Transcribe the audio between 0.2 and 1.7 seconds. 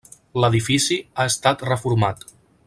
L'edifici ha estat